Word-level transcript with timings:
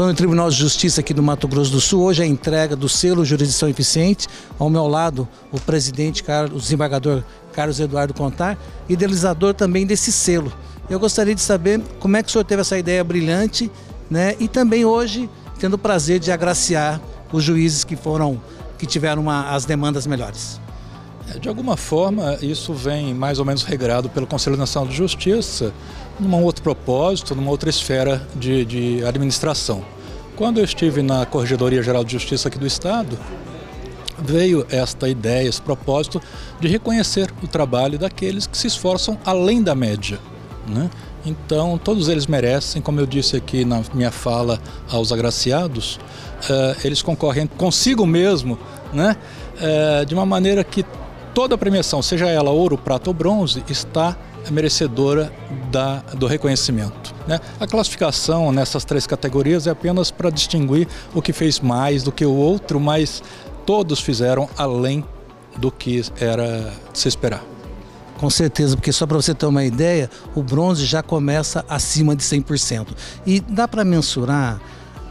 Estou 0.00 0.08
no 0.08 0.16
Tribunal 0.16 0.48
de 0.48 0.56
Justiça 0.56 1.02
aqui 1.02 1.12
do 1.12 1.22
Mato 1.22 1.46
Grosso 1.46 1.70
do 1.70 1.78
Sul. 1.78 2.04
Hoje 2.04 2.22
é 2.22 2.24
a 2.24 2.26
entrega 2.26 2.74
do 2.74 2.88
selo 2.88 3.22
Jurisdição 3.22 3.68
Eficiente. 3.68 4.26
Ao 4.58 4.70
meu 4.70 4.86
lado, 4.88 5.28
o 5.52 5.60
presidente, 5.60 6.24
o 6.50 6.58
desembargador 6.58 7.22
Carlos 7.52 7.78
Eduardo 7.78 8.14
Contar, 8.14 8.56
idealizador 8.88 9.52
também 9.52 9.84
desse 9.84 10.10
selo. 10.10 10.50
Eu 10.88 10.98
gostaria 10.98 11.34
de 11.34 11.42
saber 11.42 11.82
como 11.98 12.16
é 12.16 12.22
que 12.22 12.30
o 12.30 12.32
senhor 12.32 12.44
teve 12.44 12.62
essa 12.62 12.78
ideia 12.78 13.04
brilhante, 13.04 13.70
né? 14.10 14.36
E 14.40 14.48
também 14.48 14.86
hoje 14.86 15.28
tendo 15.58 15.74
o 15.74 15.78
prazer 15.78 16.18
de 16.18 16.32
agraciar 16.32 16.98
os 17.30 17.44
juízes 17.44 17.84
que 17.84 17.94
foram, 17.94 18.40
que 18.78 18.86
tiveram 18.86 19.20
uma, 19.20 19.50
as 19.50 19.66
demandas 19.66 20.06
melhores. 20.06 20.58
De 21.38 21.48
alguma 21.48 21.76
forma, 21.76 22.38
isso 22.42 22.72
vem 22.72 23.14
mais 23.14 23.38
ou 23.38 23.44
menos 23.44 23.62
regrado 23.62 24.08
pelo 24.08 24.26
Conselho 24.26 24.56
Nacional 24.56 24.88
de 24.88 24.96
Justiça, 24.96 25.72
num 26.18 26.42
outro 26.42 26.62
propósito, 26.62 27.34
numa 27.34 27.50
outra 27.50 27.70
esfera 27.70 28.26
de, 28.34 28.64
de 28.64 29.04
administração. 29.04 29.84
Quando 30.36 30.58
eu 30.58 30.64
estive 30.64 31.02
na 31.02 31.26
Corregedoria 31.26 31.82
Geral 31.82 32.02
de 32.04 32.12
Justiça 32.12 32.48
aqui 32.48 32.58
do 32.58 32.66
Estado, 32.66 33.18
veio 34.18 34.66
esta 34.70 35.08
ideia, 35.08 35.48
esse 35.48 35.60
propósito 35.60 36.20
de 36.60 36.68
reconhecer 36.68 37.32
o 37.42 37.46
trabalho 37.46 37.98
daqueles 37.98 38.46
que 38.46 38.56
se 38.56 38.66
esforçam 38.66 39.18
além 39.24 39.62
da 39.62 39.74
média. 39.74 40.18
Né? 40.66 40.90
Então, 41.24 41.78
todos 41.78 42.08
eles 42.08 42.26
merecem, 42.26 42.80
como 42.80 43.00
eu 43.00 43.06
disse 43.06 43.36
aqui 43.36 43.64
na 43.64 43.82
minha 43.92 44.10
fala 44.10 44.60
aos 44.90 45.12
agraciados, 45.12 45.96
uh, 45.96 46.76
eles 46.84 47.02
concorrem 47.02 47.46
consigo 47.46 48.06
mesmo, 48.06 48.58
né? 48.92 49.16
Uh, 49.56 50.06
de 50.06 50.14
uma 50.14 50.24
maneira 50.24 50.64
que 50.64 50.84
toda 51.34 51.54
a 51.54 51.58
premiação, 51.58 52.02
seja 52.02 52.28
ela 52.28 52.50
ouro, 52.50 52.76
prata 52.76 53.10
ou 53.10 53.14
bronze, 53.14 53.62
está 53.68 54.16
merecedora 54.50 55.32
da, 55.70 55.98
do 56.14 56.26
reconhecimento. 56.26 57.14
Né? 57.26 57.40
A 57.58 57.66
classificação 57.66 58.50
nessas 58.52 58.84
três 58.84 59.06
categorias 59.06 59.66
é 59.66 59.70
apenas 59.70 60.10
para 60.10 60.30
distinguir 60.30 60.88
o 61.14 61.20
que 61.20 61.32
fez 61.32 61.60
mais 61.60 62.02
do 62.02 62.10
que 62.10 62.24
o 62.24 62.34
outro, 62.34 62.80
mas 62.80 63.22
todos 63.66 64.00
fizeram 64.00 64.48
além 64.56 65.04
do 65.56 65.70
que 65.70 66.02
era 66.18 66.72
de 66.92 66.98
se 66.98 67.08
esperar. 67.08 67.42
Com 68.18 68.28
certeza, 68.28 68.76
porque 68.76 68.92
só 68.92 69.06
para 69.06 69.16
você 69.16 69.34
ter 69.34 69.46
uma 69.46 69.64
ideia, 69.64 70.10
o 70.34 70.42
bronze 70.42 70.84
já 70.84 71.02
começa 71.02 71.64
acima 71.68 72.14
de 72.14 72.22
100%. 72.22 72.88
E 73.26 73.40
dá 73.40 73.66
para 73.66 73.82
mensurar, 73.82 74.60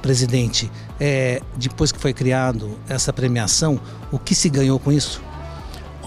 presidente, 0.01 0.71
é, 0.99 1.41
depois 1.55 1.91
que 1.91 1.99
foi 1.99 2.13
criado 2.13 2.77
essa 2.87 3.11
premiação, 3.11 3.79
o 4.11 4.19
que 4.19 4.35
se 4.35 4.47
ganhou 4.47 4.79
com 4.79 4.91
isso? 4.91 5.21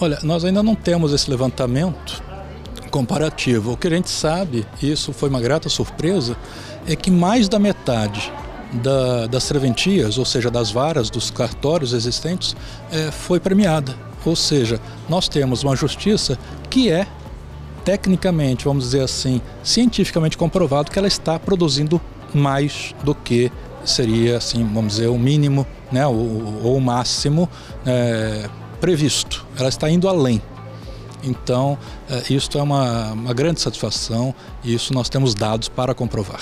Olha, 0.02 0.18
nós 0.24 0.44
ainda 0.44 0.64
não 0.64 0.74
temos 0.74 1.12
esse 1.12 1.30
levantamento 1.30 2.20
comparativo. 2.90 3.74
O 3.74 3.76
que 3.76 3.86
a 3.86 3.90
gente 3.90 4.10
sabe, 4.10 4.66
e 4.82 4.90
isso 4.90 5.12
foi 5.12 5.28
uma 5.28 5.40
grata 5.40 5.68
surpresa, 5.68 6.36
é 6.88 6.96
que 6.96 7.08
mais 7.08 7.48
da 7.48 7.56
metade 7.56 8.32
da, 8.72 9.28
das 9.28 9.44
serventias, 9.44 10.18
ou 10.18 10.24
seja, 10.24 10.50
das 10.50 10.72
varas 10.72 11.08
dos 11.08 11.30
cartórios 11.30 11.92
existentes, 11.92 12.56
é, 12.90 13.12
foi 13.12 13.38
premiada. 13.38 13.94
Ou 14.24 14.34
seja, 14.34 14.80
nós 15.08 15.28
temos 15.28 15.62
uma 15.62 15.76
justiça 15.76 16.36
que 16.68 16.90
é 16.90 17.06
tecnicamente, 17.84 18.64
vamos 18.64 18.86
dizer 18.86 19.02
assim, 19.02 19.40
cientificamente 19.62 20.36
comprovado 20.36 20.90
que 20.90 20.98
ela 20.98 21.06
está 21.06 21.38
produzindo 21.38 22.00
mais 22.34 22.92
do 23.04 23.14
que 23.14 23.52
seria, 23.84 24.38
assim, 24.38 24.64
vamos 24.64 24.94
dizer, 24.94 25.06
o 25.06 25.16
mínimo, 25.16 25.64
né, 25.92 26.04
ou, 26.04 26.76
o 26.76 26.80
máximo 26.80 27.48
é, 27.86 28.50
previsto. 28.80 29.41
Ela 29.62 29.68
está 29.68 29.88
indo 29.88 30.08
além. 30.08 30.42
Então, 31.22 31.78
é, 32.10 32.32
isso 32.32 32.50
é 32.58 32.62
uma, 32.62 33.12
uma 33.12 33.32
grande 33.32 33.60
satisfação 33.60 34.34
e 34.64 34.74
isso 34.74 34.92
nós 34.92 35.08
temos 35.08 35.36
dados 35.36 35.68
para 35.68 35.94
comprovar. 35.94 36.40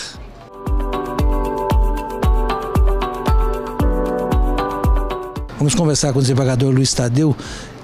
Vamos 5.59 5.75
conversar 5.75 6.15
com 6.15 6.19
o 6.19 6.23
desembargador 6.23 6.73
Luiz 6.73 6.95
Tadeu, 6.95 7.37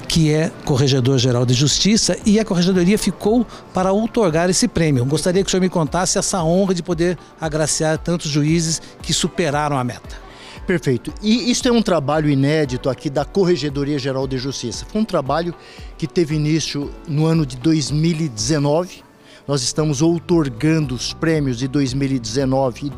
que 0.08 0.32
é 0.32 0.50
Corregedor-Geral 0.64 1.44
de 1.44 1.52
Justiça, 1.52 2.16
e 2.24 2.40
a 2.40 2.44
Corregedoria 2.46 2.96
ficou 2.96 3.46
para 3.74 3.92
outorgar 3.92 4.48
esse 4.48 4.66
prêmio. 4.66 5.04
Gostaria 5.04 5.42
que 5.42 5.48
o 5.48 5.50
senhor 5.50 5.60
me 5.60 5.68
contasse 5.68 6.16
essa 6.16 6.42
honra 6.42 6.72
de 6.72 6.82
poder 6.82 7.18
agraciar 7.38 7.98
tantos 7.98 8.30
juízes 8.30 8.80
que 9.02 9.12
superaram 9.12 9.76
a 9.76 9.84
meta. 9.84 10.25
Perfeito. 10.66 11.12
E 11.22 11.48
isso 11.48 11.68
é 11.68 11.72
um 11.72 11.80
trabalho 11.80 12.28
inédito 12.28 12.90
aqui 12.90 13.08
da 13.08 13.24
Corregedoria 13.24 13.98
Geral 14.00 14.26
de 14.26 14.36
Justiça. 14.36 14.84
Foi 14.84 15.00
um 15.00 15.04
trabalho 15.04 15.54
que 15.96 16.08
teve 16.08 16.34
início 16.34 16.90
no 17.06 17.24
ano 17.24 17.46
de 17.46 17.56
2019. 17.58 19.04
Nós 19.46 19.62
estamos 19.62 20.02
outorgando 20.02 20.96
os 20.96 21.12
prêmios 21.12 21.56
de 21.56 21.68
2019 21.68 22.92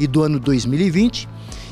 e, 0.00 0.06
do 0.08 0.24
ano 0.24 0.40
2020 0.40 1.28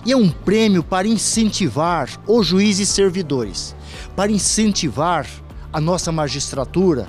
e 0.06 0.12
é 0.12 0.16
um 0.16 0.30
prêmio 0.30 0.84
para 0.84 1.08
incentivar 1.08 2.08
os 2.26 2.46
juízes 2.46 2.88
servidores, 2.88 3.74
para 4.14 4.30
incentivar 4.30 5.26
a 5.72 5.80
nossa 5.80 6.12
magistratura 6.12 7.08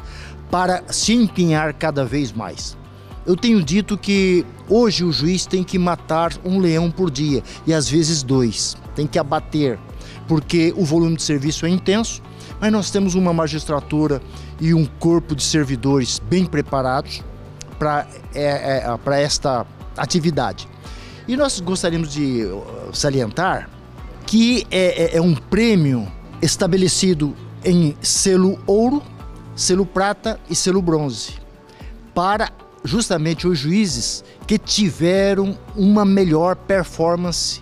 para 0.49 0.83
se 0.91 1.13
empenhar 1.13 1.73
cada 1.73 2.03
vez 2.03 2.31
mais. 2.31 2.77
Eu 3.25 3.37
tenho 3.37 3.63
dito 3.63 3.97
que 3.97 4.45
hoje 4.67 5.03
o 5.03 5.11
juiz 5.11 5.45
tem 5.45 5.63
que 5.63 5.79
matar 5.79 6.33
um 6.43 6.59
leão 6.59 6.91
por 6.91 7.09
dia 7.09 7.41
e 7.65 7.73
às 7.73 7.87
vezes 7.87 8.21
dois, 8.21 8.75
tem 8.95 9.07
que 9.07 9.17
abater, 9.17 9.79
porque 10.27 10.73
o 10.75 10.83
volume 10.83 11.15
de 11.15 11.23
serviço 11.23 11.65
é 11.65 11.69
intenso, 11.69 12.21
mas 12.59 12.71
nós 12.71 12.91
temos 12.91 13.15
uma 13.15 13.33
magistratura 13.33 14.21
e 14.59 14.73
um 14.73 14.85
corpo 14.85 15.35
de 15.35 15.43
servidores 15.43 16.19
bem 16.19 16.45
preparados 16.45 17.23
para 17.79 18.07
é, 18.35 18.85
é, 18.85 19.21
esta 19.21 19.65
atividade. 19.95 20.67
E 21.27 21.37
nós 21.37 21.59
gostaríamos 21.61 22.11
de 22.11 22.45
uh, 22.45 22.89
salientar 22.91 23.69
que 24.25 24.65
é, 24.69 25.15
é, 25.15 25.17
é 25.17 25.21
um 25.21 25.33
prêmio 25.33 26.11
estabelecido 26.41 27.35
em 27.63 27.95
selo 28.01 28.59
ouro, 28.65 29.01
selo 29.55 29.85
prata 29.85 30.39
e 30.49 30.55
selo 30.55 30.81
bronze, 30.81 31.35
para 32.13 32.51
justamente 32.83 33.47
os 33.47 33.57
juízes 33.57 34.23
que 34.45 34.57
tiveram 34.57 35.57
uma 35.75 36.03
melhor 36.03 36.55
performance 36.55 37.61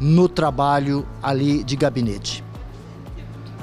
no 0.00 0.28
trabalho 0.28 1.06
ali 1.22 1.62
de 1.62 1.76
gabinete. 1.76 2.44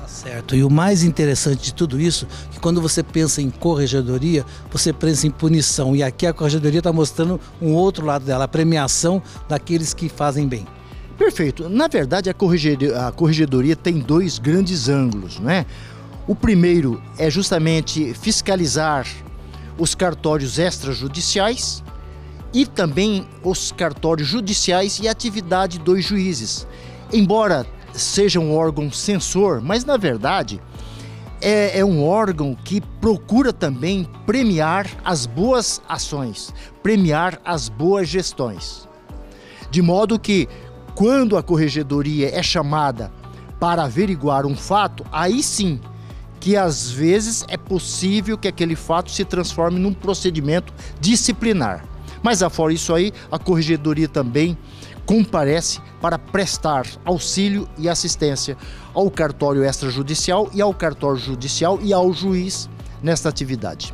Certo. 0.07 0.55
E 0.55 0.63
o 0.63 0.71
mais 0.71 1.03
interessante 1.03 1.65
de 1.65 1.73
tudo 1.73 2.01
isso, 2.01 2.25
que 2.51 2.59
quando 2.59 2.81
você 2.81 3.03
pensa 3.03 3.43
em 3.43 3.51
corregedoria, 3.51 4.43
você 4.71 4.91
pensa 4.91 5.27
em 5.27 5.29
punição. 5.29 5.95
E 5.95 6.01
aqui 6.01 6.25
a 6.25 6.33
corregedoria 6.33 6.79
está 6.79 6.91
mostrando 6.91 7.39
um 7.61 7.73
outro 7.73 8.03
lado 8.03 8.25
dela, 8.25 8.45
a 8.45 8.47
premiação 8.47 9.21
daqueles 9.47 9.93
que 9.93 10.09
fazem 10.09 10.47
bem. 10.47 10.65
Perfeito. 11.15 11.69
Na 11.69 11.87
verdade, 11.87 12.29
a 12.29 12.33
corregedoria, 12.33 13.07
a 13.07 13.11
corregedoria 13.11 13.75
tem 13.75 13.99
dois 13.99 14.39
grandes 14.39 14.89
ângulos, 14.89 15.39
não 15.39 15.49
é? 15.49 15.65
O 16.27 16.33
primeiro 16.33 16.99
é 17.19 17.29
justamente 17.29 18.13
fiscalizar 18.15 19.05
os 19.77 19.95
cartórios 19.95 20.57
extrajudiciais 20.57 21.83
e 22.53 22.65
também 22.65 23.27
os 23.43 23.71
cartórios 23.71 24.27
judiciais 24.27 24.99
e 24.99 25.07
a 25.07 25.11
atividade 25.11 25.79
dos 25.79 26.03
juízes. 26.03 26.67
Embora 27.11 27.65
seja 27.93 28.39
um 28.39 28.55
órgão 28.55 28.91
censor, 28.91 29.61
mas 29.61 29.85
na 29.85 29.97
verdade 29.97 30.61
é, 31.41 31.79
é, 31.79 31.85
um 31.85 32.03
órgão 32.03 32.55
que 32.55 32.81
procura 32.99 33.51
também 33.51 34.07
premiar 34.25 34.87
as 35.03 35.25
boas 35.25 35.81
ações, 35.87 36.53
premiar 36.81 37.39
as 37.43 37.69
boas 37.69 38.07
gestões. 38.07 38.87
De 39.69 39.81
modo 39.81 40.17
que, 40.17 40.47
quando 40.95 41.37
a 41.37 41.43
corregedoria 41.43 42.33
é 42.33 42.41
chamada 42.41 43.11
para 43.59 43.83
averiguar 43.83 44.45
um 44.45 44.55
fato, 44.55 45.05
aí 45.11 45.43
sim 45.43 45.79
que 46.45 46.55
às 46.55 46.91
vezes 46.91 47.43
é 47.47 47.57
possível 47.57 48.37
que 48.37 48.47
aquele 48.47 48.75
fato 48.75 49.09
se 49.09 49.25
transforme 49.25 49.79
num 49.79 49.91
procedimento 49.91 50.71
disciplinar. 51.01 51.83
Mas 52.21 52.43
afora 52.43 52.71
isso 52.71 52.93
aí, 52.93 53.11
a 53.31 53.39
corregedoria 53.39 54.07
também 54.07 54.55
comparece 55.07 55.79
para 55.99 56.19
prestar 56.19 56.85
auxílio 57.03 57.67
e 57.79 57.89
assistência 57.89 58.55
ao 58.93 59.09
cartório 59.09 59.65
extrajudicial 59.65 60.47
e 60.53 60.61
ao 60.61 60.71
cartório 60.71 61.17
judicial 61.17 61.79
e 61.81 61.91
ao 61.91 62.13
juiz 62.13 62.69
nesta 63.01 63.27
atividade. 63.27 63.91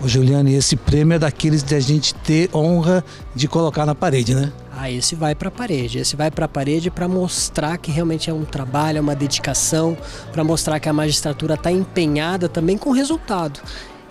Ô 0.00 0.06
Juliane, 0.06 0.54
esse 0.54 0.76
prêmio 0.76 1.16
é 1.16 1.18
daqueles 1.18 1.64
de 1.64 1.74
a 1.74 1.80
gente 1.80 2.14
ter 2.14 2.48
honra 2.54 3.04
de 3.34 3.48
colocar 3.48 3.84
na 3.84 3.96
parede, 3.96 4.32
né? 4.32 4.52
Ah, 4.84 4.90
esse 4.90 5.14
vai 5.14 5.34
para 5.34 5.48
a 5.48 5.50
parede. 5.50 5.98
Esse 5.98 6.14
vai 6.14 6.30
para 6.30 6.44
a 6.44 6.48
parede 6.48 6.90
para 6.90 7.08
mostrar 7.08 7.78
que 7.78 7.90
realmente 7.90 8.28
é 8.28 8.34
um 8.34 8.44
trabalho, 8.44 8.98
é 8.98 9.00
uma 9.00 9.14
dedicação, 9.16 9.96
para 10.30 10.44
mostrar 10.44 10.78
que 10.78 10.90
a 10.90 10.92
magistratura 10.92 11.54
está 11.54 11.72
empenhada 11.72 12.50
também 12.50 12.76
com 12.76 12.90
resultado. 12.90 13.60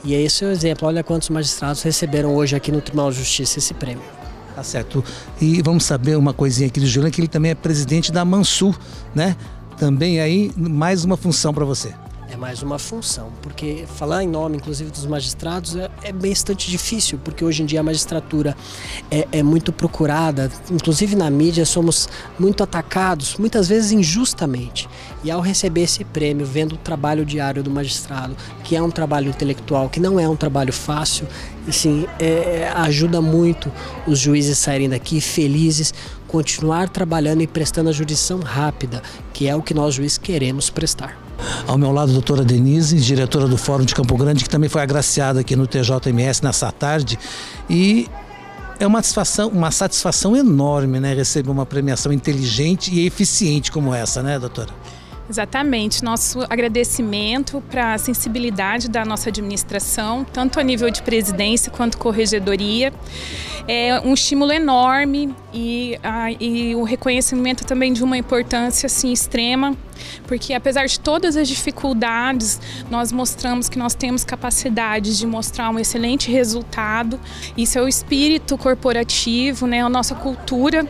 E 0.03 0.15
esse 0.15 0.43
é 0.43 0.47
o 0.47 0.49
exemplo. 0.49 0.87
Olha 0.87 1.03
quantos 1.03 1.29
magistrados 1.29 1.83
receberam 1.83 2.33
hoje 2.33 2.55
aqui 2.55 2.71
no 2.71 2.81
Tribunal 2.81 3.11
de 3.11 3.19
Justiça 3.19 3.59
esse 3.59 3.75
prêmio. 3.75 4.01
Tá 4.55 4.63
certo. 4.63 5.05
E 5.39 5.61
vamos 5.61 5.83
saber 5.83 6.17
uma 6.17 6.33
coisinha 6.33 6.67
aqui 6.69 6.79
do 6.79 6.87
Juliano, 6.87 7.13
que 7.13 7.21
ele 7.21 7.27
também 7.27 7.51
é 7.51 7.55
presidente 7.55 8.11
da 8.11 8.25
Mansur, 8.25 8.75
né? 9.13 9.37
Também 9.77 10.19
aí 10.19 10.51
mais 10.57 11.05
uma 11.05 11.15
função 11.15 11.53
para 11.53 11.65
você. 11.65 11.93
É 12.33 12.37
mais 12.37 12.63
uma 12.63 12.79
função, 12.79 13.31
porque 13.43 13.85
falar 13.95 14.23
em 14.23 14.27
nome, 14.27 14.57
inclusive, 14.57 14.89
dos 14.89 15.05
magistrados 15.05 15.75
é, 15.75 15.89
é 16.03 16.11
bastante 16.11 16.69
difícil, 16.69 17.19
porque 17.23 17.45
hoje 17.45 17.61
em 17.61 17.65
dia 17.65 17.79
a 17.79 17.83
magistratura 17.83 18.57
é, 19.11 19.27
é, 19.31 19.43
muito 19.43 19.71
procurada, 19.71 20.51
inclusive 20.71 21.15
na 21.15 21.29
mídia 21.29 21.63
somos 21.63 22.09
muito 22.39 22.63
atacados, 22.63 23.37
muitas 23.37 23.67
vezes 23.67 23.91
injustamente. 23.91 24.89
E 25.23 25.29
ao 25.29 25.41
receber 25.41 25.81
esse 25.81 26.03
prêmio, 26.03 26.43
vendo 26.43 26.73
o 26.73 26.77
trabalho 26.77 27.23
diário 27.23 27.61
do 27.61 27.69
magistrado, 27.69 28.35
que 28.63 28.75
é 28.75 28.81
um 28.81 28.89
trabalho 28.89 29.29
intelectual, 29.29 29.87
que 29.87 29.99
não 29.99 30.19
é 30.19 30.27
um 30.27 30.35
trabalho 30.35 30.73
fácil, 30.73 31.27
assim, 31.67 32.07
é, 32.17 32.71
ajuda 32.75 33.21
muito 33.21 33.71
os 34.07 34.17
juízes 34.17 34.57
saírem 34.57 34.89
daqui 34.89 35.21
felizes, 35.21 35.93
continuar 36.27 36.89
trabalhando 36.89 37.43
e 37.43 37.47
prestando 37.47 37.89
a 37.89 37.93
jurisdição 37.93 38.39
rápida, 38.39 39.03
que 39.31 39.47
é 39.47 39.55
o 39.55 39.61
que 39.61 39.75
nós 39.75 39.93
juízes 39.93 40.17
queremos 40.17 40.71
prestar. 40.71 41.15
Ao 41.67 41.77
meu 41.77 41.91
lado, 41.91 42.11
a 42.11 42.13
doutora 42.13 42.43
Denise, 42.43 42.97
diretora 42.97 43.47
do 43.47 43.57
Fórum 43.57 43.85
de 43.85 43.95
Campo 43.95 44.17
Grande, 44.17 44.43
que 44.43 44.49
também 44.49 44.69
foi 44.69 44.81
agraciada 44.81 45.39
aqui 45.39 45.55
no 45.55 45.67
TJMS 45.67 46.43
nessa 46.43 46.71
tarde. 46.71 47.17
E 47.69 48.07
é 48.79 48.87
uma 48.87 49.01
satisfação, 49.01 49.49
uma 49.49 49.71
satisfação 49.71 50.35
enorme, 50.35 50.99
né? 50.99 51.13
Receber 51.13 51.49
uma 51.49 51.65
premiação 51.65 52.11
inteligente 52.11 52.93
e 52.93 53.05
eficiente 53.05 53.71
como 53.71 53.93
essa, 53.93 54.21
né, 54.21 54.37
doutora? 54.39 54.69
Exatamente. 55.29 56.03
Nosso 56.03 56.41
agradecimento 56.49 57.63
para 57.69 57.93
a 57.93 57.97
sensibilidade 57.97 58.89
da 58.89 59.05
nossa 59.05 59.29
administração, 59.29 60.23
tanto 60.23 60.59
a 60.59 60.63
nível 60.63 60.89
de 60.89 61.01
presidência 61.01 61.71
quanto 61.71 61.97
corregedoria. 61.97 62.93
É 63.65 63.97
um 64.01 64.13
estímulo 64.13 64.51
enorme 64.51 65.33
e, 65.53 65.97
e 66.39 66.75
o 66.75 66.83
reconhecimento 66.83 67.63
também 67.63 67.93
de 67.93 68.03
uma 68.03 68.17
importância 68.17 68.87
assim, 68.87 69.13
extrema, 69.13 69.77
porque 70.27 70.53
apesar 70.53 70.85
de 70.85 70.99
todas 70.99 71.37
as 71.37 71.47
dificuldades, 71.47 72.59
nós 72.91 73.13
mostramos 73.13 73.69
que 73.69 73.79
nós 73.79 73.95
temos 73.95 74.25
capacidade 74.25 75.17
de 75.17 75.25
mostrar 75.25 75.69
um 75.69 75.79
excelente 75.79 76.29
resultado. 76.29 77.17
Isso 77.55 77.79
é 77.79 77.81
o 77.81 77.87
espírito 77.87 78.57
corporativo, 78.57 79.65
né, 79.65 79.81
a 79.81 79.87
nossa 79.87 80.13
cultura 80.13 80.85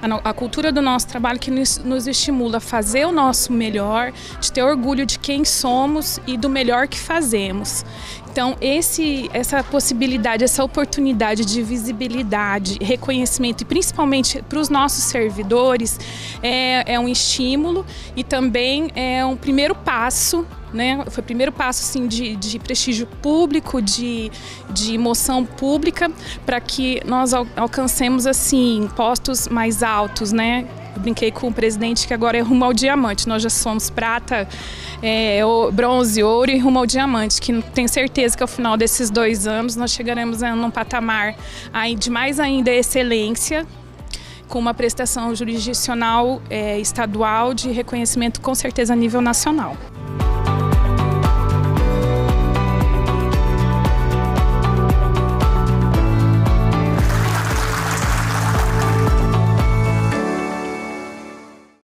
a, 0.00 0.30
a 0.30 0.32
cultura 0.32 0.70
do 0.70 0.82
nosso 0.82 1.06
trabalho 1.06 1.38
que 1.38 1.50
nos, 1.50 1.78
nos 1.78 2.06
estimula 2.06 2.58
a 2.58 2.60
fazer 2.60 3.06
o 3.06 3.12
nosso 3.12 3.52
melhor, 3.52 4.12
de 4.40 4.52
ter 4.52 4.62
orgulho 4.62 5.06
de 5.06 5.18
quem 5.18 5.44
somos 5.44 6.18
e 6.26 6.36
do 6.36 6.48
melhor 6.48 6.88
que 6.88 6.98
fazemos. 6.98 7.84
Então, 8.30 8.56
esse, 8.60 9.30
essa 9.32 9.62
possibilidade, 9.62 10.42
essa 10.42 10.64
oportunidade 10.64 11.44
de 11.44 11.62
visibilidade, 11.62 12.78
reconhecimento 12.82 13.60
e 13.60 13.64
principalmente 13.64 14.42
para 14.42 14.58
os 14.58 14.68
nossos 14.68 15.04
servidores 15.04 16.00
é, 16.42 16.94
é 16.94 16.98
um 16.98 17.08
estímulo 17.08 17.86
e 18.16 18.24
também 18.24 18.90
é 18.96 19.24
um 19.24 19.36
primeiro 19.36 19.72
passo 19.72 20.44
né? 20.74 21.04
Foi 21.08 21.22
o 21.22 21.24
primeiro 21.24 21.52
passo 21.52 21.82
assim, 21.82 22.06
de, 22.06 22.36
de 22.36 22.58
prestígio 22.58 23.06
público, 23.06 23.80
de, 23.80 24.30
de 24.70 24.94
emoção 24.94 25.44
pública, 25.44 26.10
para 26.44 26.60
que 26.60 27.00
nós 27.06 27.32
al 27.32 27.46
alcancemos 27.56 28.26
assim 28.26 28.88
postos 28.96 29.48
mais 29.48 29.82
altos, 29.82 30.32
né? 30.32 30.66
Eu 30.94 31.02
brinquei 31.02 31.30
com 31.30 31.48
o 31.48 31.52
presidente 31.52 32.06
que 32.06 32.14
agora 32.14 32.38
é 32.38 32.40
rumo 32.40 32.64
ao 32.64 32.72
diamante. 32.72 33.28
Nós 33.28 33.42
já 33.42 33.50
somos 33.50 33.90
prata, 33.90 34.48
é, 35.02 35.40
bronze, 35.72 36.22
ouro 36.22 36.50
e 36.50 36.58
rumo 36.58 36.78
ao 36.78 36.86
diamante. 36.86 37.40
Que 37.40 37.62
tenho 37.74 37.88
certeza 37.88 38.36
que 38.36 38.42
ao 38.42 38.48
final 38.48 38.76
desses 38.76 39.10
dois 39.10 39.46
anos 39.46 39.74
nós 39.76 39.90
chegaremos 39.92 40.42
a 40.42 40.52
um 40.52 40.70
patamar 40.70 41.34
de 41.98 42.10
mais 42.10 42.38
ainda 42.38 42.70
excelência, 42.70 43.66
com 44.48 44.58
uma 44.58 44.72
prestação 44.72 45.34
jurisdicional 45.34 46.40
é, 46.48 46.78
estadual 46.78 47.52
de 47.54 47.70
reconhecimento 47.70 48.40
com 48.40 48.54
certeza 48.54 48.92
a 48.92 48.96
nível 48.96 49.20
nacional. 49.20 49.76